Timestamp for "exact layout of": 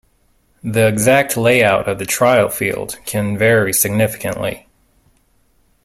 0.87-1.99